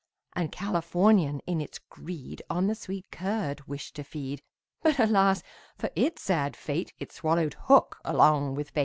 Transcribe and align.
And 0.33 0.51
Californian 0.51 1.41
in 1.45 1.61
its 1.61 1.77
greed, 1.77 2.41
On 2.49 2.65
the 2.65 2.73
sweet 2.73 3.11
curd 3.11 3.61
wished 3.67 3.93
to 3.97 4.03
feed; 4.03 4.41
But, 4.81 4.97
alas, 4.97 5.43
for 5.77 5.91
it's 5.95 6.23
sad 6.23 6.55
fate, 6.55 6.91
It 6.97 7.11
swallowed 7.11 7.53
hook 7.65 7.99
along 8.03 8.55
with 8.55 8.73
bait. 8.73 8.79